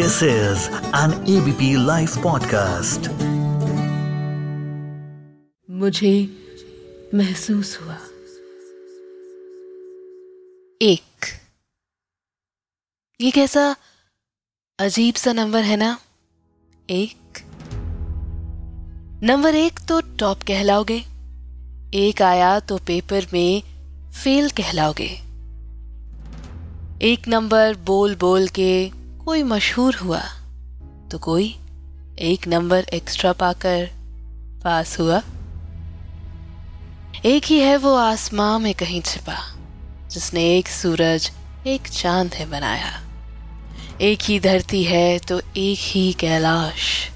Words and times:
This 0.00 0.22
is 0.22 0.58
an 0.92 1.12
ABP 1.12 1.76
Life 1.76 2.16
podcast. 2.26 3.08
मुझे 5.70 6.28
महसूस 7.14 7.78
हुआ। 7.82 7.98
एक। 10.82 11.26
ये 13.20 13.30
कैसा 13.30 13.76
अजीब 14.78 15.14
सा 15.14 15.32
नंबर 15.32 15.62
है 15.62 15.76
ना? 15.76 15.98
एक। 16.90 17.38
नंबर 19.22 19.54
एक 19.54 19.80
तो 19.88 20.00
टॉप 20.00 20.42
कहलाओगे। 20.42 20.98
एक 21.94 22.22
आया 22.22 22.60
तो 22.60 22.78
पेपर 22.78 23.26
में 23.32 23.62
फेल 24.12 24.50
कहलाओगे। 24.50 25.10
एक 27.02 27.28
नंबर 27.28 27.76
बोल 27.76 28.16
बोल 28.16 28.48
के 28.48 28.99
कोई 29.30 29.42
मशहूर 29.42 29.94
हुआ 29.94 30.20
तो 31.10 31.18
कोई 31.18 31.44
एक 32.18 32.46
नंबर 32.48 32.86
एक्स्ट्रा 32.94 33.32
पाकर 33.32 33.90
पास 34.64 34.98
हुआ। 35.00 35.20
एक 37.24 37.44
ही 37.44 37.58
है 37.60 37.76
वो 37.76 37.94
आसमां 37.94 38.58
में 38.60 38.74
कहीं 38.74 39.00
छिपा, 39.00 39.36
जिसने 40.10 40.58
एक 40.58 40.68
सूरज, 40.68 41.30
एक 41.66 41.86
चाँद 41.88 42.34
है 42.34 42.46
बनाया। 42.50 43.04
एक 44.00 44.18
ही 44.22 44.40
धरती 44.40 44.82
है 44.84 45.18
तो 45.18 45.40
एक 45.56 45.78
ही 45.78 46.12
कैलाश। 46.12 47.10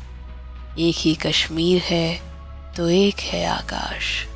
एक 0.79 0.95
ही 0.99 1.15
कश्मीर 1.15 1.83
है 1.83 2.21
तो 2.77 2.89
एक 2.89 3.21
है 3.21 3.45
आकाश। 3.47 4.27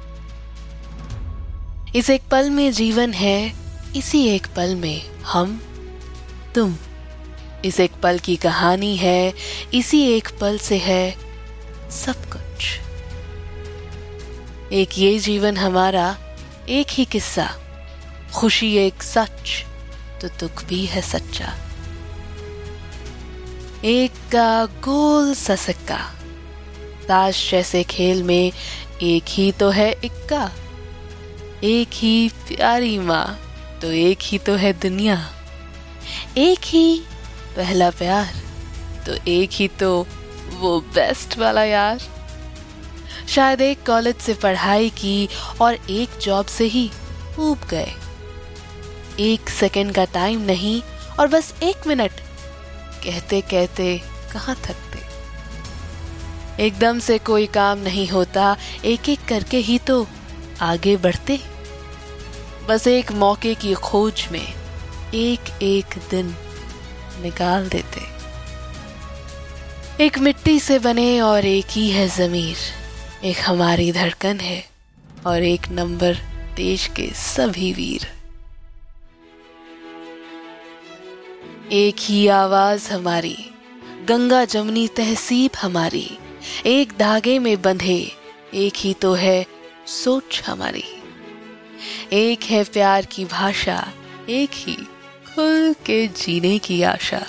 इस 1.96 2.10
एक 2.10 2.28
पल 2.30 2.50
में 2.50 2.72
जीवन 2.72 3.12
है, 3.12 3.54
इसी 3.96 4.26
एक 4.28 4.46
पल 4.56 4.74
में 4.74 5.22
हम, 5.22 5.62
तुम। 6.54 6.76
इस 7.64 7.80
एक 7.80 7.92
पल 8.02 8.18
की 8.18 8.36
कहानी 8.36 8.96
है, 8.96 9.34
इसी 9.74 10.02
एक 10.10 10.28
पल 10.40 10.58
से 10.58 10.78
है 10.78 11.16
सब 11.90 12.24
कुछ। 12.30 12.78
एक 14.72 14.98
ये 14.98 15.18
जीवन 15.18 15.56
हमारा, 15.56 16.18
एक 16.68 16.86
ही 16.90 17.04
किस्सा। 17.04 17.50
खुशी 18.34 18.76
एक 18.76 19.02
सच 19.02 19.64
तो 20.22 20.28
दुख 20.28 20.64
भी 20.64 20.84
है 20.84 21.02
सच्चा। 21.02 21.54
एक 23.84 24.12
का 24.32 24.66
गोल 24.66 25.34
सा 25.34 25.56
सिक्का। 25.56 25.98
ताश 27.08 27.50
जैसे 27.50 27.82
खेल 27.82 28.22
में 28.22 28.52
एक 29.02 29.24
ही 29.28 29.52
तो 29.52 29.70
है 29.70 29.92
इक्का। 30.04 30.52
एक 31.64 31.88
ही 31.94 32.28
प्यारी 32.28 32.98
माँ 32.98 33.38
तो 33.82 33.92
एक 33.92 34.18
ही 34.22 34.38
तो 34.38 34.54
है 34.54 34.72
दुनिया। 34.72 35.34
एक 36.38 36.58
ही 36.64 37.02
पहला 37.58 37.90
प्यार 37.90 38.34
तो 39.06 39.14
एक 39.28 39.50
ही 39.52 39.68
तो 39.80 39.90
वो 40.50 40.78
बेस्ट 40.94 41.38
वाला 41.38 41.64
यार। 41.64 41.98
शायद 43.28 43.60
एक 43.60 43.86
कॉलेज 43.86 44.16
से 44.16 44.34
पढ़ाई 44.34 44.90
की 44.90 45.28
और 45.60 45.74
एक 45.90 46.18
जॉब 46.22 46.46
से 46.46 46.64
ही 46.64 46.90
ऊब 47.38 47.66
गए। 47.70 47.92
एक 49.20 49.48
सेकंड 49.50 49.94
का 49.94 50.04
टाइम 50.04 50.40
नहीं 50.40 50.80
और 51.20 51.28
बस 51.28 51.52
एक 51.62 51.86
मिनट 51.86 52.20
कहते 53.04 53.40
कहते 53.40 53.96
कहाँ 54.32 54.56
थकते? 54.56 55.06
एकदम 56.64 56.98
से 56.98 57.18
कोई 57.18 57.46
काम 57.46 57.78
नहीं 57.78 58.08
होता 58.08 58.56
एक 58.84 59.08
एक 59.08 59.24
करके 59.28 59.56
ही 59.56 59.78
तो 59.78 60.06
आगे 60.62 60.96
बढ़ते। 60.96 61.40
बस 62.68 62.86
एक 62.86 63.12
मौके 63.12 63.54
की 63.54 63.74
खोज 63.74 64.26
में 64.32 64.46
एक 65.14 65.62
एक 65.62 65.98
दिन 66.10 66.34
निकाल 67.22 67.68
देते। 67.68 68.18
एक 70.04 70.18
मिट्टी 70.18 70.60
से 70.60 70.78
बने 70.78 71.20
और 71.20 71.44
एक 71.44 71.66
ही 71.70 71.90
है 71.90 72.08
जमीर। 72.08 72.56
एक 73.24 73.36
हमारी 73.46 73.92
धड़कन 73.92 74.40
है 74.40 74.68
और 75.26 75.42
एक 75.42 75.68
नंबर 75.68 76.14
देश 76.56 76.86
के 76.86 77.10
सभी 77.14 77.72
वीर। 77.72 78.18
एक 81.72 81.96
ही 82.00 82.28
आवाज़ 82.28 82.90
हमारी, 82.90 83.50
गंगा 84.08 84.44
जमनी 84.44 84.88
तहसीब 84.88 85.50
हमारी, 85.62 86.18
एक 86.66 86.92
धागे 86.98 87.38
में 87.38 87.62
बंधे, 87.62 88.12
एक 88.54 88.72
ही 88.76 88.94
तो 88.94 89.14
है 89.14 89.46
सोच 89.86 90.42
हमारी। 90.46 90.84
एक 92.12 92.42
है 92.42 92.64
प्यार 92.64 93.04
की 93.04 93.24
भाषा, 93.24 93.88
एक 94.28 94.50
ही 94.54 94.78
खुल 95.38 95.74
के 95.86 96.06
जीने 96.06 96.58
की 96.58 96.82
आशा। 96.82 97.26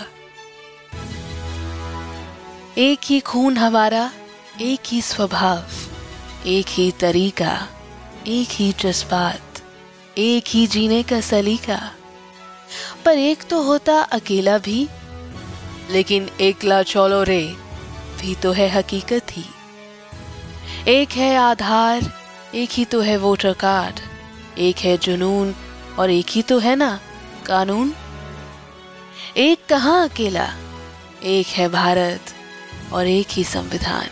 एक 2.78 3.00
ही 3.06 3.20
खून 3.20 3.58
हमारा, 3.58 4.12
एक 4.62 4.80
ही 4.86 5.02
स्वभाव, 5.02 5.64
एक 6.46 6.66
ही 6.70 6.92
तरीका, 6.92 7.68
एक 8.28 8.48
ही 8.52 8.72
जज्बात, 8.72 9.62
एक 10.18 10.44
ही 10.48 10.68
जीने 10.68 11.04
का 11.04 11.22
सलीका। 11.22 11.92
पर 13.06 13.18
एक 13.18 13.44
तो 13.50 13.62
होता 13.62 14.02
अकेला 14.02 14.58
भी, 14.58 14.88
लेकिन 15.92 16.30
एकला 16.42 16.84
चौलो 16.84 17.24
रे 17.24 17.56
भी 18.22 18.36
तो 18.36 18.52
है 18.52 18.70
हकीकत 18.70 19.26
ही। 19.32 19.46
एक 20.88 21.10
है 21.12 21.36
आधार, 21.36 22.14
एक 22.56 22.70
ही 22.72 22.86
तो 22.86 23.02
है 23.02 23.18
वोटर 23.18 23.54
कार्ड 23.54 24.00
एक 24.58 24.78
है 24.78 24.98
जुनून 24.98 25.56
और 26.00 26.10
एक 26.10 26.26
ही 26.30 26.42
तो 26.42 26.60
है 26.60 26.76
ना 26.76 27.00
कानून? 27.50 27.94
एक 29.38 29.66
कहा 29.66 30.04
अकेला? 30.04 30.56
एक 31.24 31.48
है 31.48 31.70
भारत 31.70 32.36
और 32.94 33.08
एक 33.08 33.28
ही 33.30 33.44
संविधान। 33.44 34.10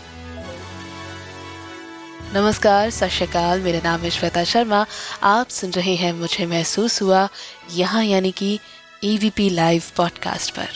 नमस्कार, 2.34 2.90
सत 2.90 3.60
मेरा 3.62 3.80
नाम 3.84 4.00
है 4.00 4.10
श्वेता 4.10 4.44
शर्मा। 4.44 4.86
आप 5.22 5.48
सुन 5.48 5.70
रहे 5.70 5.94
हैं 5.94 6.12
मुझे 6.12 6.46
महसूस 6.46 7.02
हुआ 7.02 7.28
यहाँ 7.70 8.04
यानी 8.04 8.30
कि 8.30 8.58
एबीपी 9.04 9.50
लाइव 9.50 9.82
पॉडकास्ट 9.96 10.54
पर। 10.54 10.68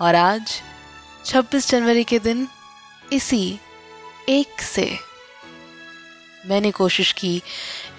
और 0.00 0.14
आज 0.14 0.62
26 1.26 1.70
जनवरी 1.70 2.04
के 2.04 2.18
दिन, 2.18 2.48
इसी 3.12 3.58
एक 4.28 4.62
से 4.62 4.98
मैंने 6.46 6.70
कोशिश 6.70 7.12
की 7.12 7.42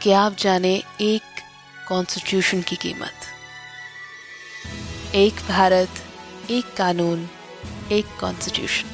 कि 0.01 0.11
आप 0.11 0.35
जाने 0.37 0.83
एक 1.01 1.21
कॉन्स्टिट्यूशन 1.87 2.61
की 2.61 2.75
कीमत। 2.75 3.30
एक 5.15 5.39
भारत, 5.47 5.89
एक 6.49 6.65
कानून, 6.77 7.27
एक 7.91 8.05
constitution 8.19 8.87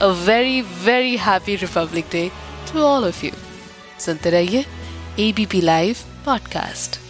a 0.00 0.06
very 0.26 0.60
very 0.60 1.16
happy 1.16 1.56
Republic 1.56 2.06
Day 2.12 2.28
to 2.72 2.82
all 2.82 3.04
of 3.04 3.24
you 3.26 3.30
सुनते 4.00 4.30
रहिए 4.30 4.64
ABP 5.18 5.60
live 5.60 5.96
podcast 6.24 7.00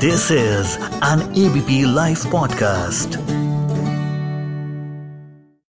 This 0.00 0.24
is 0.30 0.76
an 1.02 1.22
ABP 1.34 1.84
Life 1.86 2.26
podcast. 2.30 3.45